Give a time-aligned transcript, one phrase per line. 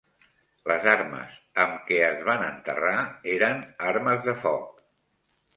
[0.71, 2.97] Les armes amb què es van enterrar
[3.37, 4.85] eren armes de foc.